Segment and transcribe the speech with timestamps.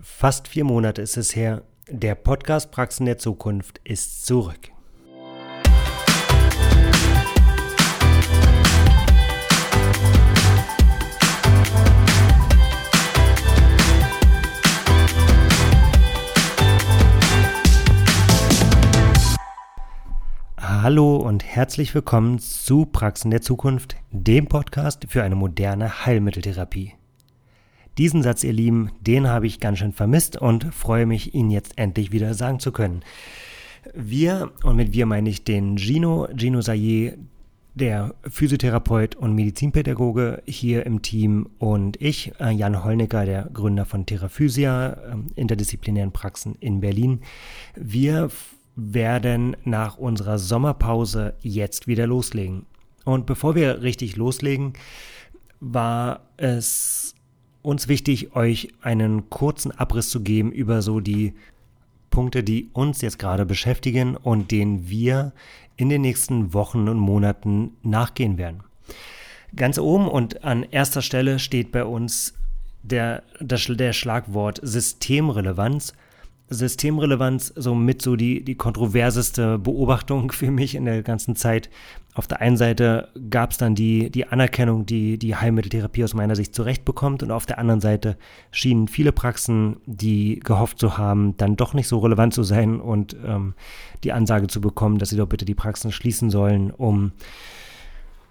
[0.00, 1.62] Fast vier Monate ist es her.
[1.90, 4.70] Der Podcast Praxen der Zukunft ist zurück.
[20.60, 26.94] Hallo und herzlich willkommen zu Praxen der Zukunft, dem Podcast für eine moderne Heilmitteltherapie.
[27.98, 31.76] Diesen Satz, ihr Lieben, den habe ich ganz schön vermisst und freue mich, ihn jetzt
[31.76, 33.02] endlich wieder sagen zu können.
[33.92, 37.14] Wir, und mit wir meine ich den Gino, Gino Sayer,
[37.74, 44.06] der Physiotherapeut und Medizinpädagoge hier im Team und ich, äh, Jan Hollnecker, der Gründer von
[44.06, 47.22] Theraphysia, ähm, interdisziplinären Praxen in Berlin.
[47.74, 48.30] Wir
[48.76, 52.66] werden nach unserer Sommerpause jetzt wieder loslegen.
[53.04, 54.74] Und bevor wir richtig loslegen,
[55.60, 57.16] war es
[57.62, 61.34] uns wichtig, euch einen kurzen Abriss zu geben über so die
[62.10, 65.32] Punkte, die uns jetzt gerade beschäftigen und denen wir
[65.76, 68.62] in den nächsten Wochen und Monaten nachgehen werden.
[69.54, 72.34] Ganz oben und an erster Stelle steht bei uns
[72.82, 75.94] der, der, der Schlagwort Systemrelevanz
[76.50, 81.70] Systemrelevanz somit so die, die kontroverseste Beobachtung für mich in der ganzen Zeit.
[82.14, 86.34] Auf der einen Seite gab es dann die, die Anerkennung, die die Heilmitteltherapie aus meiner
[86.34, 88.16] Sicht zurechtbekommt und auf der anderen Seite
[88.50, 93.16] schienen viele Praxen, die gehofft zu haben, dann doch nicht so relevant zu sein und
[93.24, 93.54] ähm,
[94.02, 97.12] die Ansage zu bekommen, dass sie doch bitte die Praxen schließen sollen, um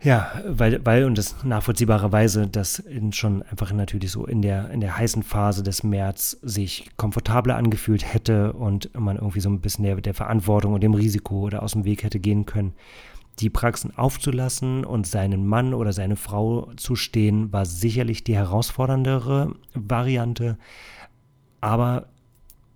[0.08, 4.98] ja, weil, weil und das nachvollziehbarerweise, dass schon einfach natürlich so in der, in der
[4.98, 9.98] heißen Phase des März sich komfortabler angefühlt hätte und man irgendwie so ein bisschen der,
[9.98, 12.74] der Verantwortung und dem Risiko oder aus dem Weg hätte gehen können.
[13.40, 19.56] Die Praxen aufzulassen und seinen Mann oder seine Frau zu stehen, war sicherlich die herausforderndere
[19.74, 20.58] Variante.
[21.60, 22.08] Aber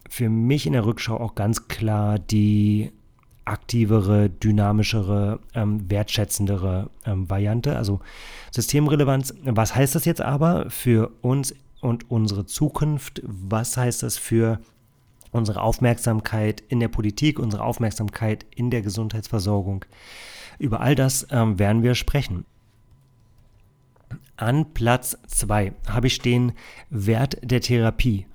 [0.10, 2.92] für mich in der Rückschau auch ganz klar die
[3.46, 7.76] aktivere, dynamischere, ähm, wertschätzendere ähm, Variante.
[7.76, 8.00] Also
[8.52, 9.34] Systemrelevanz.
[9.44, 13.22] Was heißt das jetzt aber für uns und unsere Zukunft?
[13.24, 14.60] Was heißt das für
[15.32, 19.86] unsere Aufmerksamkeit in der Politik, unsere Aufmerksamkeit in der Gesundheitsversorgung?
[20.60, 22.46] Über all das ähm, werden wir sprechen.
[24.38, 26.54] An Platz 2 habe ich stehen
[26.90, 28.28] Wert der Therapie.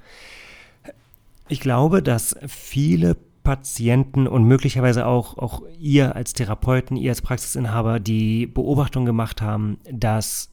[1.49, 8.01] Ich glaube, dass viele Patienten und möglicherweise auch, auch ihr als Therapeuten, ihr als Praxisinhaber
[8.01, 10.51] die Beobachtung gemacht haben, dass,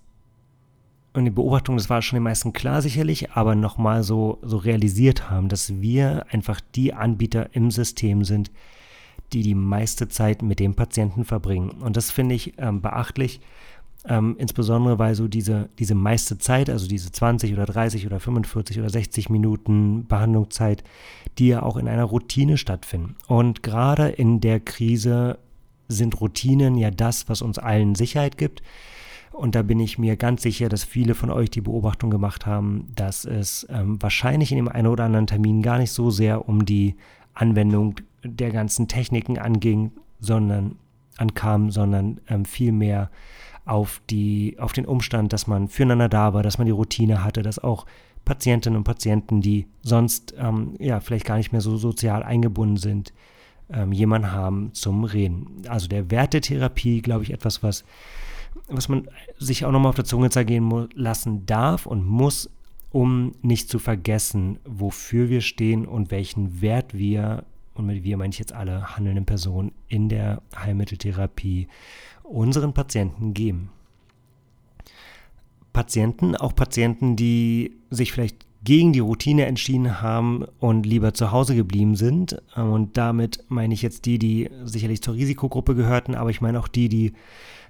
[1.13, 5.31] und die Beobachtung, das war schon den meisten klar sicherlich, aber nochmal so, so realisiert
[5.31, 8.51] haben, dass wir einfach die Anbieter im System sind,
[9.33, 11.71] die die meiste Zeit mit dem Patienten verbringen.
[11.71, 13.41] Und das finde ich ähm, beachtlich,
[14.07, 18.79] ähm, insbesondere weil so diese, diese meiste Zeit, also diese 20 oder 30 oder 45
[18.79, 20.83] oder 60 Minuten Behandlungszeit,
[21.37, 23.15] die ja auch in einer Routine stattfinden.
[23.27, 25.37] Und gerade in der Krise
[25.87, 28.61] sind Routinen ja das, was uns allen Sicherheit gibt.
[29.31, 32.89] Und da bin ich mir ganz sicher, dass viele von euch die Beobachtung gemacht haben,
[32.95, 36.65] dass es ähm, wahrscheinlich in dem einen oder anderen Termin gar nicht so sehr um
[36.65, 36.95] die
[37.33, 40.75] Anwendung der ganzen Techniken anging, sondern
[41.17, 43.09] ankam, sondern ähm, vielmehr
[43.65, 47.41] auf, die, auf den Umstand, dass man füreinander da war, dass man die Routine hatte,
[47.41, 47.85] dass auch
[48.25, 53.13] Patientinnen und Patienten, die sonst ähm, ja vielleicht gar nicht mehr so sozial eingebunden sind,
[53.71, 55.63] ähm, jemanden haben zum Reden.
[55.67, 57.83] Also der Wert der Therapie, glaube ich, etwas, was,
[58.67, 59.07] was man
[59.37, 62.49] sich auch nochmal auf der Zunge zergehen lassen darf und muss,
[62.91, 68.31] um nicht zu vergessen, wofür wir stehen und welchen Wert wir, und mit wir meine
[68.31, 71.67] ich jetzt alle handelnden Personen, in der Heilmitteltherapie
[72.23, 73.69] unseren Patienten geben.
[75.71, 81.55] Patienten, auch Patienten, die sich vielleicht gegen die Routine entschieden haben und lieber zu Hause
[81.55, 82.41] geblieben sind.
[82.55, 86.67] Und damit meine ich jetzt die, die sicherlich zur Risikogruppe gehörten, aber ich meine auch
[86.67, 87.13] die, die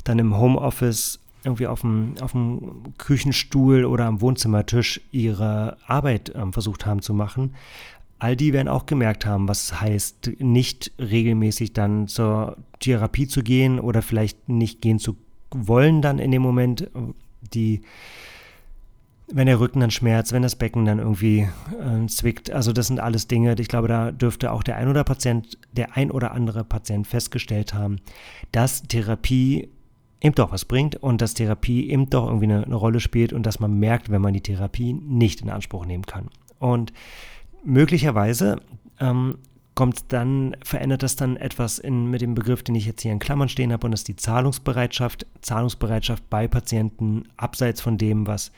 [0.04, 6.52] dann im Homeoffice irgendwie auf dem, auf dem Küchenstuhl oder am Wohnzimmertisch ihre Arbeit äh,
[6.52, 7.56] versucht haben zu machen.
[8.24, 13.44] All die werden auch gemerkt haben, was es heißt, nicht regelmäßig dann zur Therapie zu
[13.44, 15.18] gehen oder vielleicht nicht gehen zu
[15.52, 16.90] wollen dann in dem Moment,
[17.54, 17.82] die
[19.28, 22.50] wenn der Rücken dann schmerzt, wenn das Becken dann irgendwie äh, zwickt.
[22.50, 25.98] Also das sind alles Dinge, ich glaube, da dürfte auch der ein oder Patient, der
[25.98, 27.98] ein oder andere Patient festgestellt haben,
[28.54, 29.68] dass Therapie
[30.22, 33.46] eben doch was bringt und dass Therapie eben doch irgendwie eine, eine Rolle spielt und
[33.46, 36.30] dass man merkt, wenn man die Therapie nicht in Anspruch nehmen kann.
[36.60, 36.94] Und
[37.64, 38.62] möglicherweise
[39.00, 39.38] ähm,
[39.76, 43.20] kommt dann, verändert das dann etwas in, mit dem Begriff, den ich jetzt hier in
[43.20, 45.26] Klammern stehen habe, und das ist die Zahlungsbereitschaft.
[45.42, 48.52] Zahlungsbereitschaft bei Patienten abseits von dem, was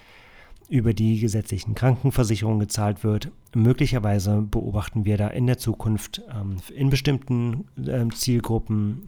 [0.67, 3.31] über die gesetzlichen Krankenversicherungen gezahlt wird.
[3.53, 9.07] Möglicherweise beobachten wir da in der Zukunft ähm, in bestimmten äh, Zielgruppen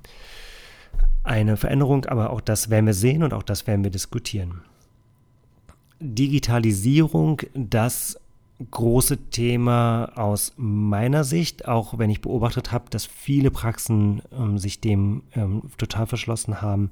[1.24, 4.62] eine Veränderung, aber auch das werden wir sehen und auch das werden wir diskutieren.
[6.00, 8.20] Digitalisierung, das
[8.71, 14.81] große Thema aus meiner Sicht, auch wenn ich beobachtet habe, dass viele Praxen ähm, sich
[14.81, 16.92] dem ähm, total verschlossen haben.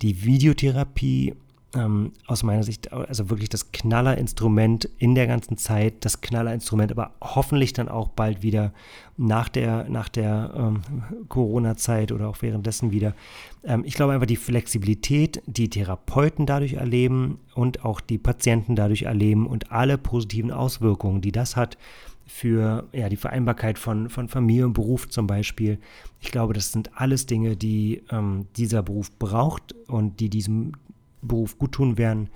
[0.00, 1.34] Die Videotherapie
[1.74, 7.12] ähm, aus meiner Sicht also wirklich das Knallerinstrument in der ganzen Zeit, das Knallerinstrument, aber
[7.20, 8.72] hoffentlich dann auch bald wieder
[9.16, 10.82] nach der, nach der ähm,
[11.28, 13.14] Corona-Zeit oder auch währenddessen wieder.
[13.64, 19.02] Ähm, ich glaube einfach die Flexibilität, die Therapeuten dadurch erleben und auch die Patienten dadurch
[19.02, 21.76] erleben und alle positiven Auswirkungen, die das hat,
[22.26, 25.78] für ja, die Vereinbarkeit von, von Familie und Beruf zum Beispiel.
[26.20, 30.72] Ich glaube, das sind alles Dinge, die ähm, dieser Beruf braucht und die diesem
[31.24, 32.30] Beruf gut tun werden.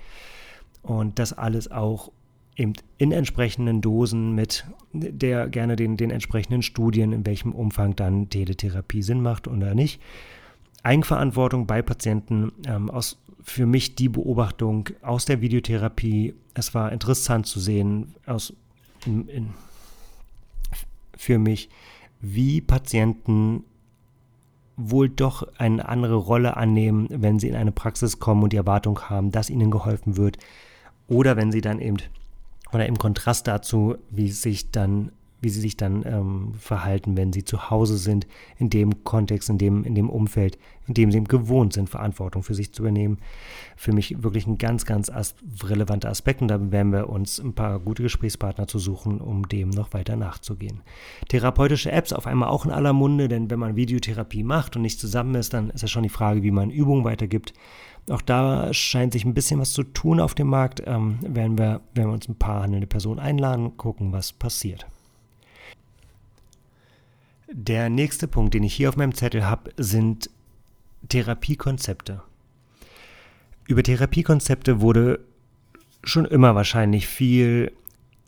[0.83, 2.11] Und das alles auch
[2.57, 8.29] eben in entsprechenden Dosen mit der gerne den, den entsprechenden Studien, in welchem Umfang dann
[8.29, 10.01] Teletherapie Sinn macht oder nicht.
[10.83, 16.35] Eigenverantwortung bei Patienten ähm, aus für mich die Beobachtung aus der Videotherapie.
[16.55, 18.53] Es war interessant zu sehen aus
[19.07, 19.51] in, in,
[21.17, 21.69] für mich,
[22.21, 23.65] wie Patienten
[24.79, 29.01] wohl doch eine andere Rolle annehmen, wenn sie in eine Praxis kommen und die Erwartung
[29.11, 30.39] haben, dass ihnen geholfen wird.
[31.09, 31.97] Oder wenn sie dann eben,
[32.73, 35.11] oder im Kontrast dazu, wie sich dann
[35.41, 38.27] wie sie sich dann ähm, verhalten, wenn sie zu Hause sind,
[38.59, 42.55] in dem Kontext, in dem, in dem Umfeld, in dem sie gewohnt sind, Verantwortung für
[42.55, 43.19] sich zu übernehmen.
[43.77, 47.55] Für mich wirklich ein ganz, ganz as relevanter Aspekt und da werden wir uns ein
[47.55, 50.81] paar gute Gesprächspartner zu suchen, um dem noch weiter nachzugehen.
[51.29, 54.99] Therapeutische Apps auf einmal auch in aller Munde, denn wenn man Videotherapie macht und nicht
[54.99, 57.53] zusammen ist, dann ist ja schon die Frage, wie man Übungen weitergibt.
[58.11, 60.83] Auch da scheint sich ein bisschen was zu tun auf dem Markt.
[60.87, 64.87] Ähm, werden, wir, werden wir uns ein paar handelnde Personen einladen, gucken, was passiert.
[67.51, 70.29] Der nächste Punkt, den ich hier auf meinem Zettel habe, sind
[71.09, 72.23] Therapiekonzepte.
[73.67, 75.21] Über Therapiekonzepte wurde
[76.05, 77.73] schon immer wahrscheinlich viel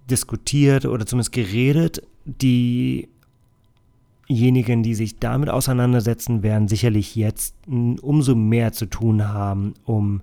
[0.08, 2.02] diskutiert oder zumindest geredet.
[2.24, 3.12] Diejenigen,
[4.82, 10.22] die sich damit auseinandersetzen, werden sicherlich jetzt umso mehr zu tun haben, um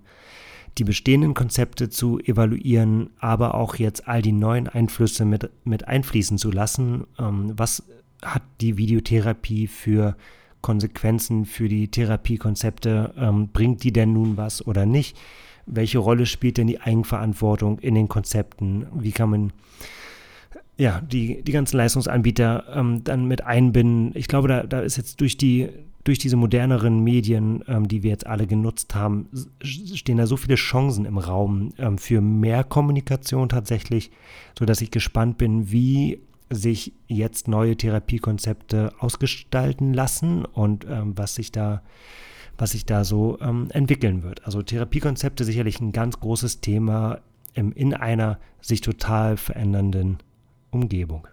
[0.79, 6.37] die bestehenden Konzepte zu evaluieren, aber auch jetzt all die neuen Einflüsse mit, mit einfließen
[6.37, 7.05] zu lassen.
[7.17, 7.83] Ähm, was
[8.23, 10.15] hat die Videotherapie für
[10.61, 13.13] Konsequenzen für die Therapiekonzepte?
[13.17, 15.17] Ähm, bringt die denn nun was oder nicht?
[15.65, 18.87] Welche Rolle spielt denn die Eigenverantwortung in den Konzepten?
[18.93, 19.53] Wie kann man
[20.77, 24.11] ja, die, die ganzen Leistungsanbieter ähm, dann mit einbinden?
[24.15, 25.69] Ich glaube, da, da ist jetzt durch die
[26.07, 29.27] durch diese moderneren Medien, ähm, die wir jetzt alle genutzt haben,
[29.61, 34.09] stehen da so viele Chancen im Raum ähm, für mehr Kommunikation tatsächlich,
[34.57, 41.51] sodass ich gespannt bin, wie sich jetzt neue Therapiekonzepte ausgestalten lassen und ähm, was sich
[41.51, 41.81] da
[42.57, 44.45] was sich da so ähm, entwickeln wird.
[44.45, 47.19] Also Therapiekonzepte sicherlich ein ganz großes Thema
[47.53, 50.17] im, in einer sich total verändernden
[50.71, 51.27] Umgebung.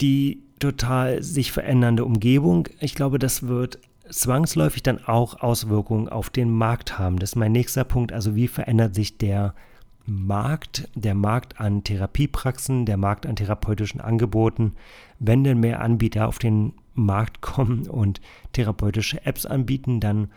[0.00, 6.50] Die total sich verändernde Umgebung, ich glaube, das wird zwangsläufig dann auch Auswirkungen auf den
[6.50, 7.18] Markt haben.
[7.18, 8.12] Das ist mein nächster Punkt.
[8.12, 9.71] Also wie verändert sich der Markt,
[10.06, 14.74] der Markt an Therapiepraxen, der Markt an therapeutischen Angeboten,
[15.18, 18.20] wenn denn mehr Anbieter auf den Markt kommen und
[18.52, 20.28] therapeutische Apps anbieten, dann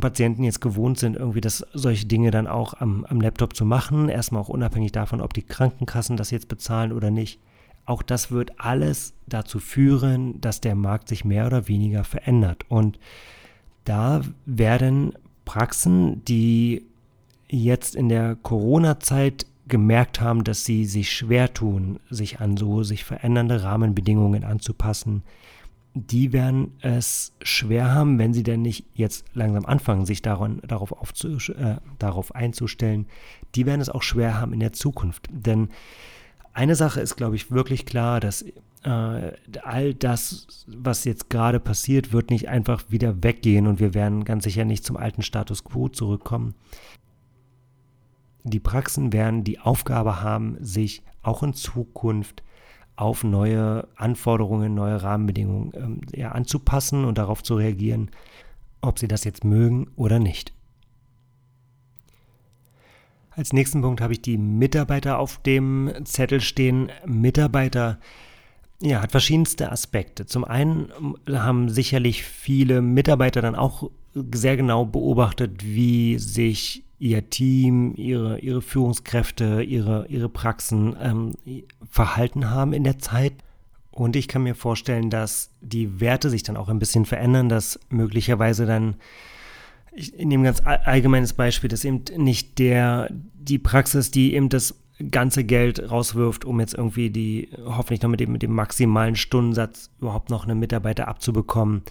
[0.00, 4.08] Patienten jetzt gewohnt sind, irgendwie das, solche Dinge dann auch am, am Laptop zu machen,
[4.08, 7.38] erstmal auch unabhängig davon, ob die Krankenkassen das jetzt bezahlen oder nicht.
[7.84, 12.64] Auch das wird alles dazu führen, dass der Markt sich mehr oder weniger verändert.
[12.68, 12.98] Und
[13.84, 15.12] da werden
[15.44, 16.86] Praxen, die
[17.48, 23.04] jetzt in der Corona-Zeit gemerkt haben, dass sie sich schwer tun, sich an so sich
[23.04, 25.22] verändernde Rahmenbedingungen anzupassen,
[25.94, 30.92] die werden es schwer haben, wenn sie denn nicht jetzt langsam anfangen, sich daran, darauf,
[31.22, 33.06] äh, darauf einzustellen.
[33.54, 35.28] Die werden es auch schwer haben in der Zukunft.
[35.30, 35.68] Denn
[36.52, 39.32] eine Sache ist, glaube ich, wirklich klar, dass äh,
[39.62, 44.44] all das, was jetzt gerade passiert, wird nicht einfach wieder weggehen und wir werden ganz
[44.44, 46.54] sicher nicht zum alten Status quo zurückkommen
[48.44, 52.42] die Praxen werden die Aufgabe haben, sich auch in Zukunft
[52.96, 55.72] auf neue Anforderungen, neue Rahmenbedingungen
[56.14, 58.10] ähm, anzupassen und darauf zu reagieren,
[58.80, 60.52] ob sie das jetzt mögen oder nicht.
[63.30, 66.92] Als nächsten Punkt habe ich die Mitarbeiter auf dem Zettel stehen.
[67.04, 67.98] Mitarbeiter
[68.80, 70.26] ja, hat verschiedenste Aspekte.
[70.26, 70.92] Zum einen
[71.28, 78.62] haben sicherlich viele Mitarbeiter dann auch sehr genau beobachtet, wie sich ihr Team, ihre, ihre
[78.62, 81.32] Führungskräfte, ihre, ihre Praxen ähm,
[81.88, 83.34] verhalten haben in der Zeit.
[83.90, 87.78] Und ich kann mir vorstellen, dass die Werte sich dann auch ein bisschen verändern, dass
[87.90, 88.96] möglicherweise dann,
[89.92, 94.74] ich nehme ein ganz allgemeines Beispiel, dass eben nicht der, die Praxis, die eben das
[95.10, 99.90] ganze Geld rauswirft, um jetzt irgendwie die, hoffentlich noch mit dem, mit dem maximalen Stundensatz
[100.00, 101.82] überhaupt noch einen Mitarbeiter abzubekommen,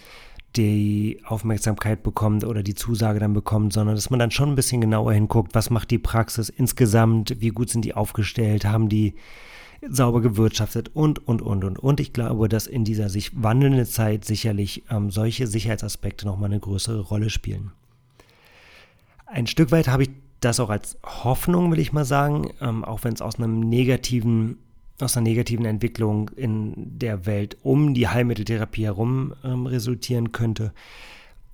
[0.56, 4.80] die Aufmerksamkeit bekommt oder die Zusage dann bekommt, sondern dass man dann schon ein bisschen
[4.80, 9.14] genauer hinguckt, was macht die Praxis insgesamt, wie gut sind die aufgestellt, haben die
[9.88, 11.78] sauber gewirtschaftet und, und, und, und.
[11.78, 16.60] Und ich glaube, dass in dieser sich wandelnden Zeit sicherlich ähm, solche Sicherheitsaspekte nochmal eine
[16.60, 17.72] größere Rolle spielen.
[19.26, 23.04] Ein Stück weit habe ich das auch als Hoffnung, will ich mal sagen, ähm, auch
[23.04, 24.58] wenn es aus einem negativen,
[25.00, 30.72] aus einer negativen Entwicklung in der Welt um die Heilmitteltherapie herum ähm, resultieren könnte.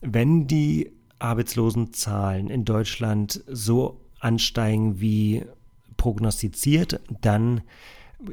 [0.01, 5.45] Wenn die Arbeitslosenzahlen in Deutschland so ansteigen wie
[5.97, 7.63] prognostiziert, dann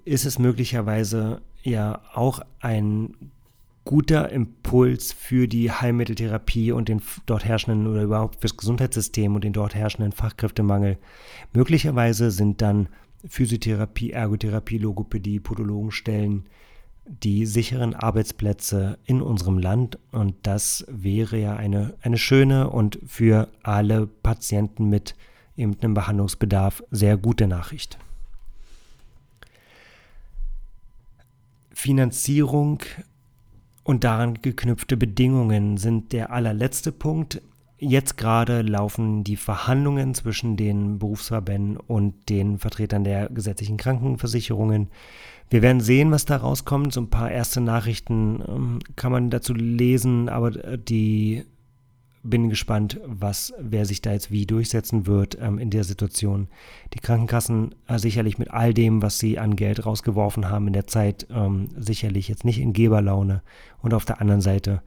[0.05, 3.13] ist es möglicherweise ja auch ein
[3.85, 9.53] guter Impuls für die Heilmitteltherapie und den dort herrschenden oder überhaupt fürs Gesundheitssystem und den
[9.53, 10.97] dort herrschenden Fachkräftemangel.
[11.53, 12.89] Möglicherweise sind dann
[13.29, 16.45] Physiotherapie, Ergotherapie, Logopädie, Podologenstellen
[17.07, 23.49] die sicheren Arbeitsplätze in unserem Land und das wäre ja eine, eine schöne und für
[23.63, 25.15] alle Patienten mit
[25.55, 27.97] eben einem Behandlungsbedarf sehr gute Nachricht.
[31.73, 32.81] Finanzierung
[33.83, 37.41] und daran geknüpfte Bedingungen sind der allerletzte Punkt.
[37.79, 44.89] Jetzt gerade laufen die Verhandlungen zwischen den Berufsverbänden und den Vertretern der gesetzlichen Krankenversicherungen.
[45.51, 46.91] Wir werden sehen, was da rauskommt.
[46.91, 51.45] So ein paar erste Nachrichten ähm, kann man dazu lesen, aber die
[52.23, 56.47] bin gespannt, was, wer sich da jetzt wie durchsetzen wird ähm, in der Situation.
[56.93, 60.87] Die Krankenkassen äh, sicherlich mit all dem, was sie an Geld rausgeworfen haben in der
[60.87, 63.43] Zeit, ähm, sicherlich jetzt nicht in Geberlaune.
[63.81, 64.81] Und auf der anderen Seite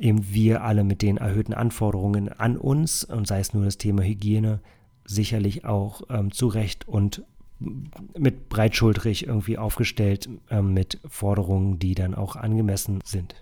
[0.00, 4.02] eben wir alle mit den erhöhten Anforderungen an uns, und sei es nur das Thema
[4.02, 4.60] Hygiene,
[5.04, 7.22] sicherlich auch ähm, zu Recht und
[8.16, 13.34] mit breitschultrig irgendwie aufgestellt ähm, mit Forderungen, die dann auch angemessen sind.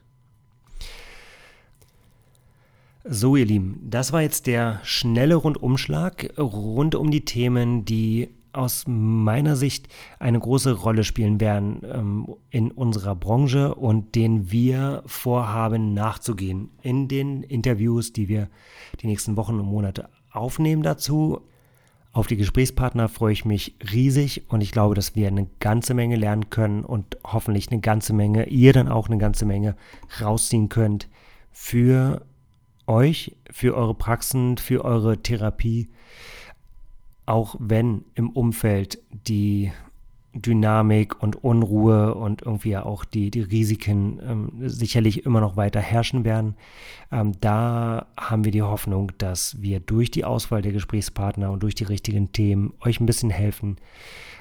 [3.04, 8.84] So, ihr Lieben, das war jetzt der schnelle Rundumschlag rund um die Themen, die aus
[8.86, 9.88] meiner Sicht
[10.18, 17.08] eine große Rolle spielen werden ähm, in unserer Branche und denen wir vorhaben nachzugehen in
[17.08, 18.48] den Interviews, die wir
[19.00, 21.42] die nächsten Wochen und Monate aufnehmen dazu.
[22.12, 26.16] Auf die Gesprächspartner freue ich mich riesig und ich glaube, dass wir eine ganze Menge
[26.16, 29.76] lernen können und hoffentlich eine ganze Menge, ihr dann auch eine ganze Menge
[30.20, 31.08] rausziehen könnt
[31.52, 32.22] für
[32.86, 35.88] euch, für eure Praxen, für eure Therapie,
[37.28, 39.72] auch wenn im Umfeld die
[40.34, 46.24] Dynamik und Unruhe und irgendwie auch die, die Risiken ähm, sicherlich immer noch weiter herrschen
[46.24, 46.54] werden.
[47.10, 51.74] Ähm, da haben wir die Hoffnung, dass wir durch die Auswahl der Gesprächspartner und durch
[51.74, 53.76] die richtigen Themen euch ein bisschen helfen,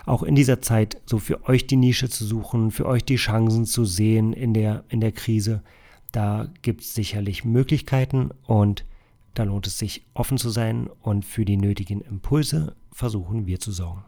[0.05, 3.65] auch in dieser Zeit so für euch die Nische zu suchen, für euch die Chancen
[3.65, 5.61] zu sehen in der, in der Krise
[6.11, 8.85] da gibt es sicherlich Möglichkeiten und
[9.37, 13.71] da lohnt es sich offen zu sein und für die nötigen Impulse versuchen wir zu
[13.71, 14.03] sorgen.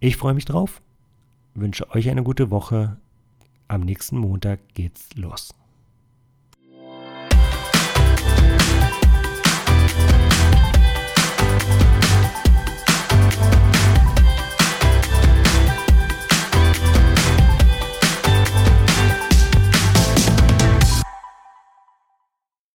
[0.00, 0.82] Ich freue mich drauf,
[1.54, 2.96] wünsche euch eine gute Woche.
[3.68, 5.54] Am nächsten Montag geht's los.